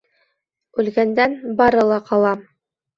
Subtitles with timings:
[0.85, 2.37] Үлгәндән бары ла ҡала